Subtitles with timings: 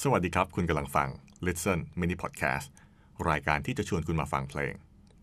[0.00, 1.08] สวัสดีครับ คุณกำลังฟัง
[1.46, 2.68] Listen Mini Podcast
[3.30, 4.74] รายการที่จะชวนคุณมาฟังเพลง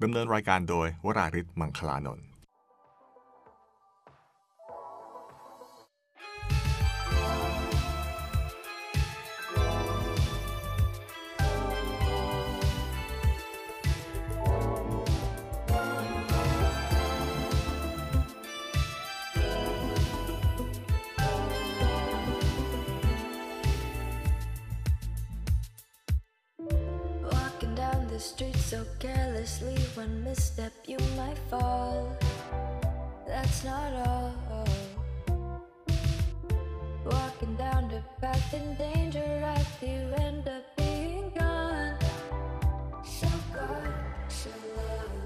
[0.03, 2.25] ดำเนินรายการโดยวราริศมังคลานนท์
[28.19, 32.17] the street so carelessly, one misstep you might fall.
[33.25, 34.33] That's not all.
[37.05, 39.65] Walking down the path in danger, right?
[39.81, 41.97] You end up being gone.
[43.05, 43.93] So gone,
[44.27, 45.18] so low.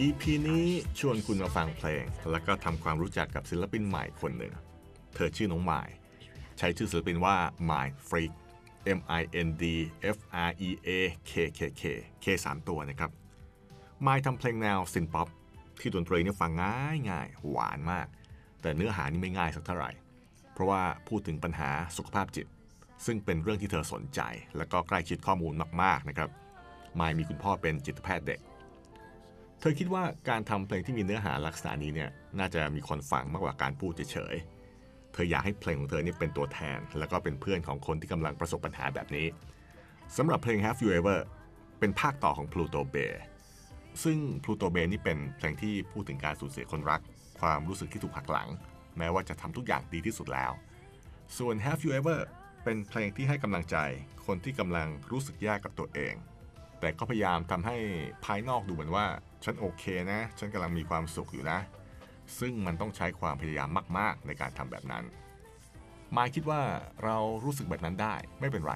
[0.00, 0.66] EP นี้
[0.98, 4.52] ชวนคุณมาฟังเพลง แล้วก็ทำความรู้จักกับศิลปินใหม่คนหนึ่ง
[5.14, 5.88] เธอชื่อน้องไมาย
[6.58, 7.36] ใช้ชื่อศิลปินว่า
[7.70, 8.32] My Freak
[8.98, 9.64] M I N D
[10.16, 10.90] F R E A
[11.30, 11.82] K K K
[12.24, 13.10] K สามตัวนะครับ
[14.02, 15.28] ไมายทำเพลงแนว synth-pop
[15.80, 18.06] ที่ดนตรีนี่ฟังง่ายง่ายหวานมาก
[18.60, 19.90] แต่เนื้อหานี่ไม่ง่ายสักเท่าไหร่
[20.52, 22.46] เพราะว่าพูดถึงปัญหาสุขภาพจิต
[23.06, 24.20] ซึ่งเป็นเรื่องที่เธอสนใจ
[24.56, 26.30] และก็ใกล้ชิดข้อมูลมากๆนะครับ
[26.96, 28.40] ไมายมีคุณพ่อเป็นจิตแพทย์เด็ก
[29.66, 39.26] ธอคิดว่าการทำเพลงที่มีเนื้อหาลักษณะนี้เนี่ยน่าจะมีคนฟังมากกว่าการพูดเฉยๆ เธออยากให้เพลงของเธอนี่เป็นตัวแทน แล้วก็เป็นเพื่อนของคนที่กำลังประสบปัญหาแบบนี้
[40.16, 41.20] สำหรับเพลง Have You Ever
[41.78, 43.12] เป็นภาคต่อของ Pluto Bay
[44.04, 47.00] ซึ่ง Pluto Bay นี่เป็นเพลงที่พูดถึงการสูญเสียคนรัก
[47.40, 48.48] ความรู้สึกที่ถูกหักหลัง
[48.98, 50.52] แม้ว่าจะทำทุกอย่างดีที่สุดแล้ว
[51.38, 52.20] ส่วน Have You Ever
[52.64, 53.76] เป็นเพลงที่ให้กำลังใจ
[54.26, 56.14] คนที่กำลังรู้สึกแย่กับตัวเอง
[56.84, 57.76] แต่ก็พยายามทำให้
[58.24, 59.06] ภายนอกดูเหมือนว่า
[59.44, 61.58] ฉันโอเคนะ ฉันกำลังมีความสุขอยู่นะ
[62.38, 63.68] ซึ่งมันต้องใช้ความพยายาม
[63.98, 65.04] มาก ๆ ในการทำแบบนั้น
[66.16, 66.62] มายคิดว่า
[67.04, 68.74] เรารู้สึกแบบนั้นได้ไม่เป็นไร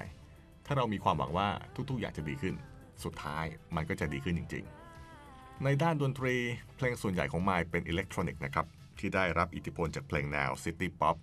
[0.65, 1.49] ถ้าเรามีความหวังว่า
[1.89, 2.55] ทุกๆอย่างจะดีขึ้น
[3.03, 4.65] สุดท้ายมันก็จะดีขึ้นจริง
[5.13, 6.35] ๆ ในด้านดนตรี
[6.75, 8.65] เพลงส่วนใหญ่ของมายเป็นอิเล็กทรอนิกส์นะครับ
[8.99, 11.15] ที่ได้รับอิทธิพลจากเพลงแนว city pop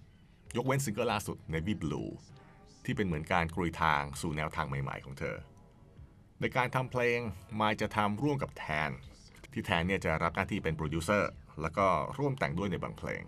[0.56, 2.10] ยกเว้นซิงเกิลล่าสุด Navy Blue
[2.84, 5.36] ที่เป็นเหมือนการกรุยทางสู่แนวทางใหม่ ๆ ของเธอ
[6.40, 7.18] ในการทำเพลง
[7.60, 8.90] มายจะทำร่วมกับแทน
[9.52, 11.30] ที่แทนเนี่ยจะรับหน้าที่เป็นโปรดิวเซอร์
[11.60, 11.86] แล้วก็
[12.18, 13.22] ร่วมแต่งด้วยในบางเพลง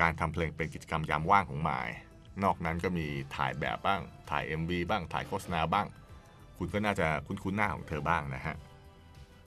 [0.00, 1.88] การทำเพลงเป็นกิจกรรมยามว่างของมาย
[2.42, 3.06] นอกนั้นก็มี
[3.36, 4.00] ถ่ายแบบบ้าง
[4.30, 5.86] ถ่าย MV บ้าง ถ่ายโฆษณาบ้าง
[6.58, 8.56] คุณก็น่าจะคุ้นๆหน้าของเธอบ้างนะฮะ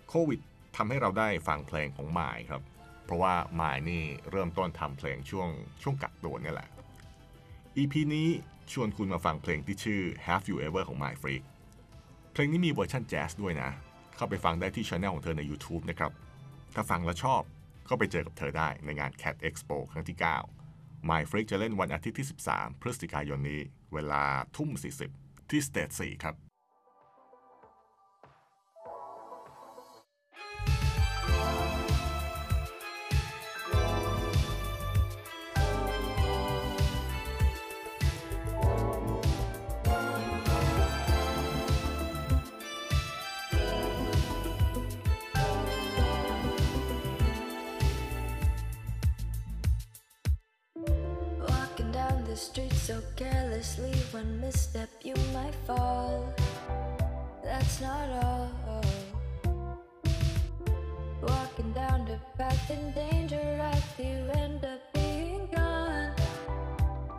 [0.08, 0.40] โควิด
[0.76, 2.62] ทำให้เราได้ฟังเพลงของมายครับ
[3.06, 5.50] เพราะว่ามายนี่เริ่มต้นทำเพลงช่วง
[5.82, 6.70] ช่วงกักตัวนี่แหละ
[7.78, 8.28] EP นี้
[8.72, 11.44] ชวนคุณมาฟังเพลงที่ชื่อ Have You Ever ของ My Freak
[12.36, 13.72] เพลงนี้มีเวอร์ชันแจ๊สด้วยนะ
[14.16, 16.12] เข้าไปฟังได้ที่ช anel ของเธอใน YouTube นะครับ
[16.76, 17.42] ถ้าฟังแล้วชอบ
[17.90, 20.18] ก็ไปเจอกับเธอได้ในงาน Cat Expo ครั้งที่
[20.62, 23.62] 9 My Freak จะเล่นวันอาทิตย์ที่ 13 พฤศจิกายนนี้
[23.94, 24.24] เวลา
[24.56, 24.70] ทุ่ม
[25.12, 26.36] 40 ที่ Stage 4 ครับ
[53.16, 56.34] carelessly, one misstep you might fall.
[57.44, 58.52] That's not all.
[61.22, 63.84] Walking down the path in danger, right?
[63.98, 66.14] You end up being gone.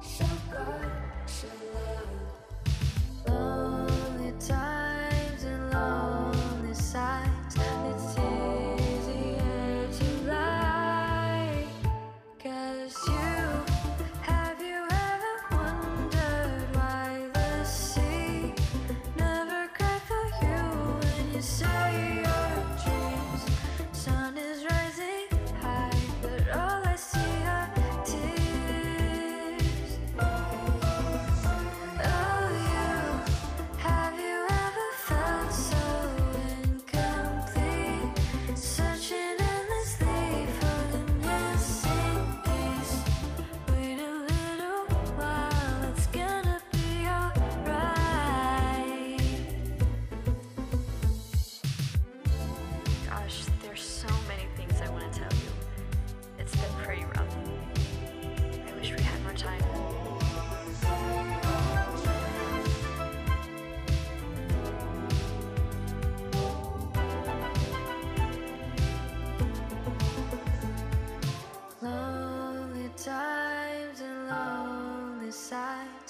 [0.03, 0.93] So gone,
[1.27, 2.04] so low.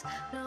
[0.05, 0.44] No